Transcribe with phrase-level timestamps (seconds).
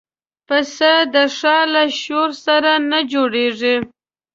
[0.47, 3.75] پسه د ښار له شور سره نه جوړيږي.